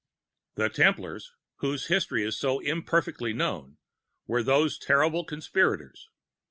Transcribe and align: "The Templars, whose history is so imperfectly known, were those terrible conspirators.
"The 0.55 0.67
Templars, 0.69 1.31
whose 1.57 1.85
history 1.85 2.23
is 2.23 2.35
so 2.35 2.59
imperfectly 2.59 3.33
known, 3.33 3.77
were 4.25 4.41
those 4.41 4.79
terrible 4.79 5.23
conspirators. 5.23 6.09